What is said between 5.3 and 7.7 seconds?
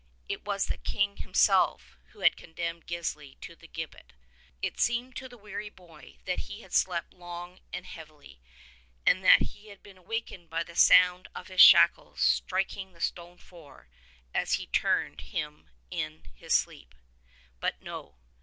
weary boy that he had slept long